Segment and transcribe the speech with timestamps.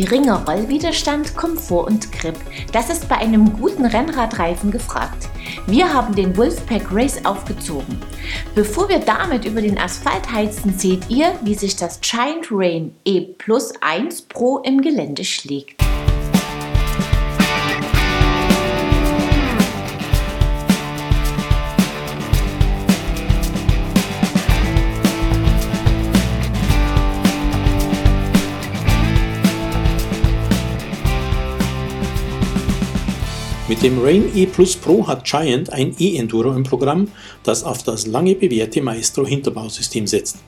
[0.00, 2.36] Geringer Rollwiderstand, Komfort und Grip.
[2.72, 5.28] Das ist bei einem guten Rennradreifen gefragt.
[5.66, 8.00] Wir haben den Wolfpack Race aufgezogen.
[8.54, 13.20] Bevor wir damit über den Asphalt heizen, seht ihr, wie sich das Giant Rain E
[13.20, 15.89] Plus 1 Pro im Gelände schlägt.
[33.70, 37.06] Mit dem Rain E Plus Pro hat Giant ein E-Enduro im Programm,
[37.44, 40.38] das auf das lange bewährte Maestro Hinterbausystem setzt.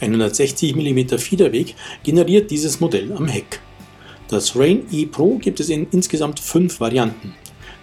[0.00, 3.60] Ein 160 mm Fiederweg generiert dieses Modell am Heck.
[4.28, 7.34] Das Rain E Pro gibt es in insgesamt fünf Varianten.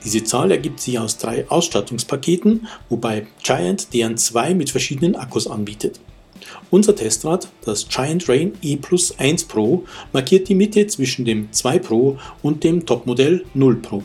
[0.03, 5.99] Diese Zahl ergibt sich aus drei Ausstattungspaketen, wobei Giant deren zwei mit verschiedenen Akkus anbietet.
[6.71, 11.77] Unser Testrad, das Giant Rain E Plus 1 Pro, markiert die Mitte zwischen dem 2
[11.77, 14.01] Pro und dem Topmodell 0 Pro.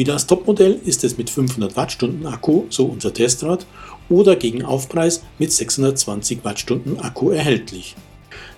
[0.00, 3.66] Wie das Topmodell ist es mit 500 Wattstunden Akku, so unser Testrad,
[4.08, 7.96] oder gegen Aufpreis mit 620 Wattstunden Akku erhältlich.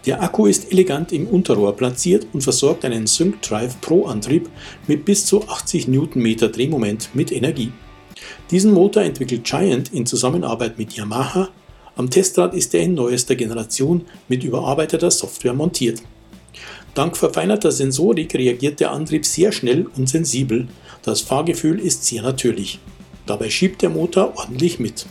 [0.07, 4.51] Der Akku ist elegant im Unterrohr platziert und versorgt einen Sync Drive Pro Antrieb
[4.87, 7.73] mit bis zu 80 Newtonmeter Drehmoment mit Energie.
[8.53, 11.49] Diesen Motor entwickelt Giant in Zusammenarbeit mit Yamaha.
[11.97, 16.03] Am Testrad ist er in neuester Generation mit überarbeiteter Software montiert.
[16.95, 20.69] Dank verfeinerter Sensorik reagiert der Antrieb sehr schnell und sensibel.
[21.03, 22.79] Das Fahrgefühl ist sehr natürlich.
[23.27, 25.07] Dabei schiebt der Motor ordentlich mit.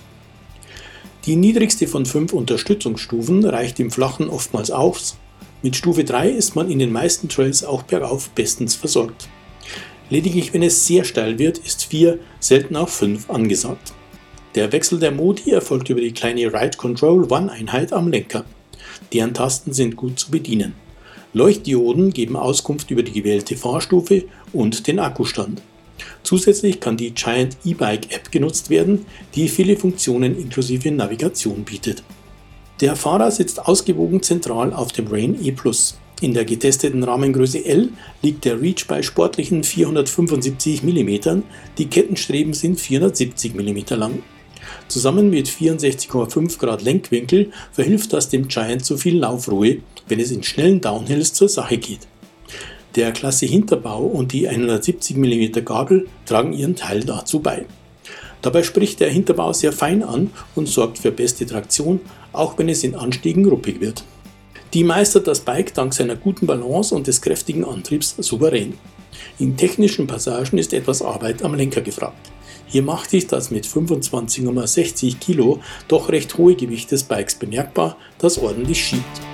[1.25, 5.17] Die niedrigste von fünf Unterstützungsstufen reicht im Flachen oftmals aus.
[5.61, 9.29] Mit Stufe 3 ist man in den meisten Trails auch bergauf bestens versorgt.
[10.09, 13.93] Lediglich wenn es sehr steil wird, ist 4, selten auch 5 angesagt.
[14.55, 18.43] Der Wechsel der Modi erfolgt über die kleine Ride Control One Einheit am Lenker.
[19.13, 20.73] Deren Tasten sind gut zu bedienen.
[21.33, 25.61] Leuchtdioden geben Auskunft über die gewählte Fahrstufe und den Akkustand.
[26.23, 29.05] Zusätzlich kann die Giant E-Bike App genutzt werden,
[29.35, 32.03] die viele Funktionen inklusive Navigation bietet.
[32.81, 35.53] Der Fahrer sitzt ausgewogen zentral auf dem Rain E.
[36.21, 37.89] In der getesteten Rahmengröße L
[38.21, 41.41] liegt der Reach bei sportlichen 475 mm,
[41.77, 44.23] die Kettenstreben sind 470 mm lang.
[44.87, 49.77] Zusammen mit 64,5 Grad Lenkwinkel verhilft das dem Giant zu viel Laufruhe,
[50.07, 52.07] wenn es in schnellen Downhills zur Sache geht.
[52.95, 57.65] Der Klasse Hinterbau und die 170 mm Gabel tragen ihren Teil dazu bei.
[58.41, 62.01] Dabei spricht der Hinterbau sehr fein an und sorgt für beste Traktion,
[62.33, 64.03] auch wenn es in Anstiegen ruppig wird.
[64.73, 68.73] Die meistert das Bike dank seiner guten Balance und des kräftigen Antriebs souverän.
[69.37, 72.31] In technischen Passagen ist etwas Arbeit am Lenker gefragt.
[72.71, 75.59] Hier macht sich das mit 25,60 Kilo
[75.89, 79.30] doch recht hohe Gewicht des Bikes bemerkbar, das ordentlich schiebt.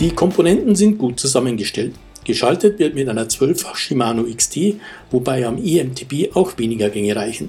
[0.00, 1.92] Die Komponenten sind gut zusammengestellt.
[2.22, 4.76] Geschaltet wird mit einer 12-fach Shimano XT,
[5.10, 7.48] wobei am EMTB auch weniger Gänge reichen.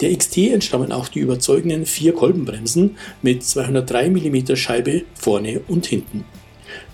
[0.00, 6.24] Der XT entstammen auch die überzeugenden vier Kolbenbremsen mit 203 mm Scheibe vorne und hinten.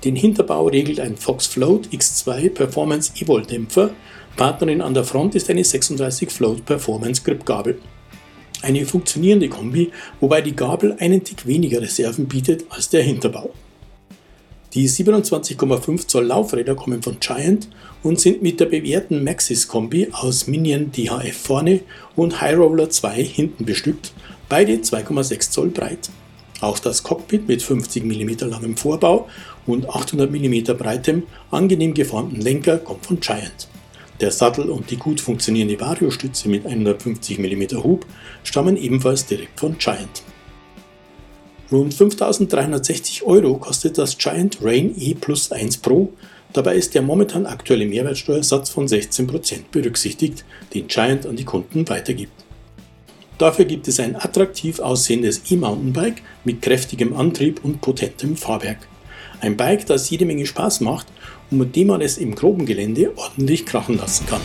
[0.04, 3.90] Den Hinterbau regelt ein Fox Float X2 Performance Evol Dämpfer.
[4.36, 7.78] Partnerin an der Front ist eine 36 Float Performance Grip Gabel.
[8.62, 13.52] Eine funktionierende Kombi, wobei die Gabel einen Tick weniger Reserven bietet als der Hinterbau.
[14.74, 17.68] Die 27,5 Zoll Laufräder kommen von Giant
[18.02, 21.80] und sind mit der bewährten Maxis-Kombi aus Minion DHF vorne
[22.16, 24.12] und High Roller 2 hinten bestückt,
[24.48, 26.10] beide 2,6 Zoll breit.
[26.60, 29.28] Auch das Cockpit mit 50 mm langem Vorbau
[29.66, 33.68] und 800 mm breitem, angenehm geformten Lenker kommt von Giant.
[34.20, 38.04] Der Sattel und die gut funktionierende Variostütze mit 150 mm Hub
[38.42, 40.22] stammen ebenfalls direkt von Giant.
[41.70, 46.10] Rund 5360 Euro kostet das Giant Rain E Plus 1 Pro.
[46.54, 52.32] Dabei ist der momentan aktuelle Mehrwertsteuersatz von 16% berücksichtigt, den Giant an die Kunden weitergibt.
[53.36, 58.88] Dafür gibt es ein attraktiv aussehendes E-Mountainbike mit kräftigem Antrieb und potentem Fahrwerk.
[59.40, 61.06] Ein Bike, das jede Menge Spaß macht
[61.50, 64.40] und mit dem man es im groben Gelände ordentlich krachen lassen kann.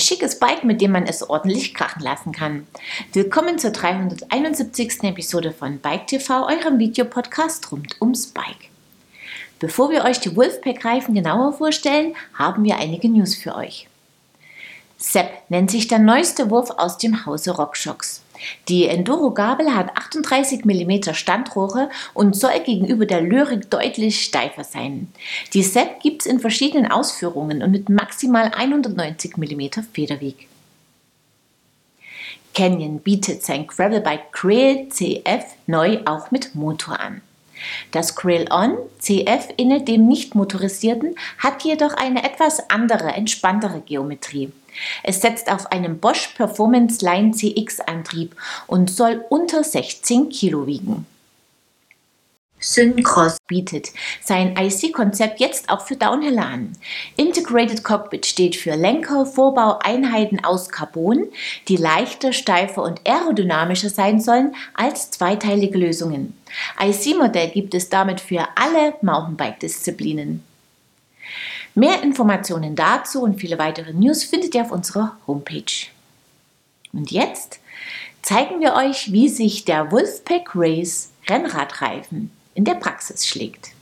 [0.00, 2.66] Schickes Bike, mit dem man es ordentlich krachen lassen kann.
[3.12, 5.04] Willkommen zur 371.
[5.04, 8.70] Episode von Bike TV, eurem Videopodcast rund ums Bike.
[9.58, 13.88] Bevor wir euch die Wolfpack-Reifen genauer vorstellen, haben wir einige News für euch.
[14.96, 18.22] Sepp nennt sich der neueste Wurf aus dem Hause RockShox.
[18.68, 25.12] Die Enduro-Gabel hat 38 mm Standrohre und soll gegenüber der Lyrik deutlich steifer sein.
[25.54, 30.48] Die Sepp gibt es in verschiedenen Ausführungen und mit maximal 190 mm Federweg.
[32.54, 37.22] Canyon bietet sein Gravelbike Trail CF neu auch mit Motor an.
[37.90, 44.52] Das Grail-On CF inne dem nicht motorisierten hat jedoch eine etwas andere, entspanntere Geometrie.
[45.02, 48.36] Es setzt auf einen Bosch Performance Line CX Antrieb
[48.66, 51.06] und soll unter 16 Kilo wiegen.
[52.60, 53.90] Syncross bietet
[54.22, 56.72] sein IC-Konzept jetzt auch für Downhiller an.
[57.16, 61.26] Integrated Cockpit steht für Lenker, Vorbau, Einheiten aus Carbon,
[61.68, 66.36] die leichter, steifer und aerodynamischer sein sollen als zweiteilige Lösungen.
[66.78, 70.44] IC-Modell gibt es damit für alle Mountainbike-Disziplinen.
[71.74, 75.86] Mehr Informationen dazu und viele weitere News findet ihr auf unserer Homepage.
[76.92, 77.60] Und jetzt
[78.22, 83.72] zeigen wir euch, wie sich der Wolfpack Race Rennradreifen in der Praxis schlägt.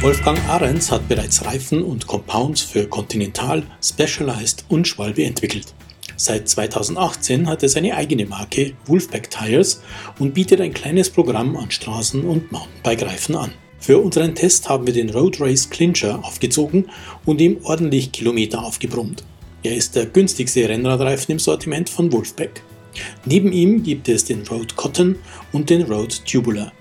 [0.00, 5.74] Wolfgang Ahrens hat bereits Reifen und Compounds für Continental, Specialized und Schwalbe entwickelt.
[6.16, 9.82] Seit 2018 hat er seine eigene Marke Wolfpack Tires
[10.18, 13.52] und bietet ein kleines Programm an Straßen- und Mountainbike-Reifen an.
[13.80, 16.90] Für unseren Test haben wir den Road Race Clincher aufgezogen
[17.24, 19.24] und ihm ordentlich Kilometer aufgebrummt.
[19.68, 22.62] Er ist der günstigste Rennradreifen im Sortiment von Wolfpack.
[23.26, 25.16] Neben ihm gibt es den Road Cotton
[25.52, 26.72] und den Road Tubular.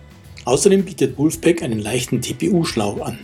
[0.45, 3.19] Außerdem bietet Wolfpack einen leichten TPU-Schlauch an.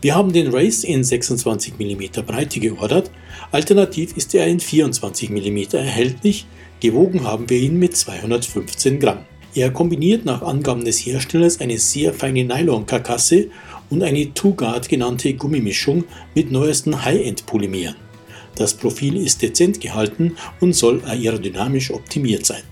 [0.00, 3.10] Wir haben den Race in 26 mm Breite geordert,
[3.50, 6.46] alternativ ist er in 24 mm erhältlich,
[6.78, 9.24] gewogen haben wir ihn mit 215 Gramm.
[9.56, 13.48] Er kombiniert nach Angaben des Herstellers eine sehr feine Nylon-Karkasse
[13.90, 18.09] und eine Two-Guard genannte Gummimischung mit neuesten High-End-Polymeren.
[18.56, 22.62] Das Profil ist dezent gehalten und soll aerodynamisch optimiert sein.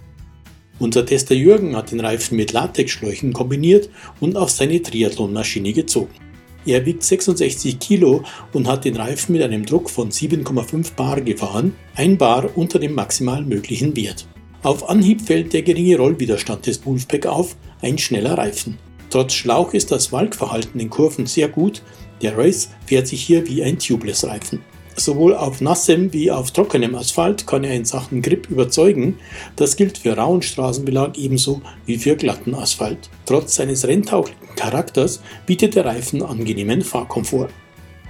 [0.78, 3.90] Unser Tester Jürgen hat den Reifen mit Latexschläuchen kombiniert
[4.20, 6.14] und auf seine Triathlon-Maschine gezogen.
[6.66, 8.22] Er wiegt 66 Kilo
[8.52, 12.94] und hat den Reifen mit einem Druck von 7,5 Bar gefahren, ein Bar unter dem
[12.94, 14.26] maximal möglichen Wert.
[14.62, 18.76] Auf Anhieb fällt der geringe Rollwiderstand des Wolfpack auf, ein schneller Reifen.
[19.10, 21.82] Trotz Schlauch ist das Walkverhalten in Kurven sehr gut,
[22.20, 24.60] der Race fährt sich hier wie ein Tubeless-Reifen.
[24.98, 29.16] Sowohl auf nassem wie auf trockenem Asphalt kann er in Sachen Grip überzeugen.
[29.54, 33.08] Das gilt für rauen Straßenbelag ebenso wie für glatten Asphalt.
[33.24, 37.50] Trotz seines renntauglichen Charakters bietet der Reifen angenehmen Fahrkomfort.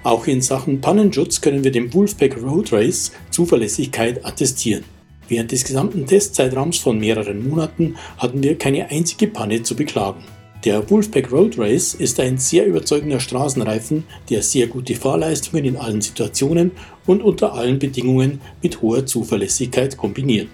[0.02, 4.85] Auch in Sachen Pannenschutz können wir dem Wolfpack Road Race Zuverlässigkeit attestieren.
[5.29, 10.25] Während des gesamten Testzeitraums von mehreren Monaten hatten wir keine einzige Panne zu beklagen.
[10.68, 16.02] Der Wolfpack Road Race ist ein sehr überzeugender Straßenreifen, der sehr gute Fahrleistungen in allen
[16.02, 16.72] Situationen
[17.06, 20.48] und unter allen Bedingungen mit hoher Zuverlässigkeit kombiniert.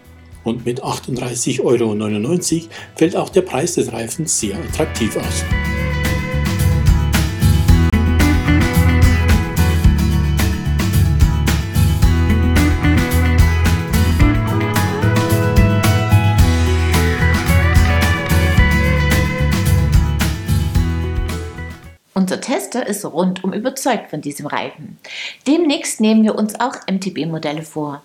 [0.45, 5.74] Und mit 38,99 Euro fällt auch der Preis des Reifens sehr attraktiv aus.
[22.95, 24.99] Ist rundum überzeugt von diesem Reifen.
[25.47, 28.03] Demnächst nehmen wir uns auch MTB-Modelle vor.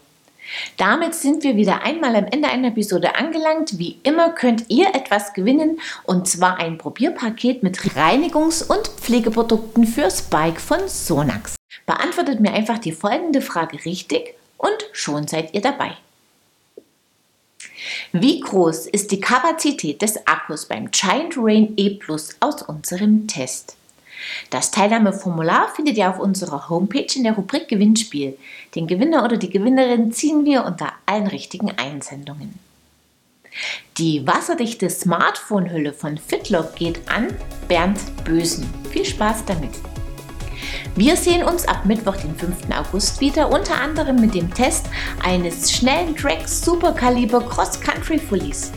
[0.77, 3.77] Damit sind wir wieder einmal am Ende einer Episode angelangt.
[3.77, 10.23] Wie immer könnt ihr etwas gewinnen und zwar ein Probierpaket mit Reinigungs- und Pflegeprodukten fürs
[10.23, 11.55] Bike von Sonax.
[11.85, 15.91] Beantwortet mir einfach die folgende Frage richtig und schon seid ihr dabei.
[18.11, 23.75] Wie groß ist die Kapazität des Akkus beim Giant Rain E Plus aus unserem Test?
[24.49, 28.37] Das Teilnahmeformular findet ihr auf unserer Homepage in der Rubrik Gewinnspiel.
[28.75, 32.59] Den Gewinner oder die Gewinnerin ziehen wir unter allen richtigen Einsendungen.
[33.97, 37.27] Die wasserdichte Smartphone-Hülle von Fitlock geht an
[37.67, 38.67] Bernd Bösen.
[38.91, 39.71] Viel Spaß damit!
[40.95, 42.69] Wir sehen uns ab Mittwoch, den 5.
[42.77, 44.87] August wieder, unter anderem mit dem Test
[45.23, 48.71] eines schnellen Tracks Superkaliber Cross Country Fullies.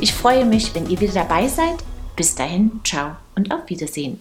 [0.00, 1.76] Ich freue mich, wenn ihr wieder dabei seid.
[2.16, 4.20] Bis dahin, ciao und auf Wiedersehen.